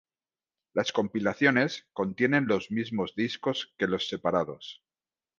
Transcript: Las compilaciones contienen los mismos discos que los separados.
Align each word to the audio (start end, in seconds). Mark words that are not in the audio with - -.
Las 0.73 0.93
compilaciones 0.93 1.85
contienen 1.93 2.47
los 2.47 2.71
mismos 2.71 3.13
discos 3.15 3.71
que 3.77 3.85
los 3.85 4.09
separados. 4.09 4.81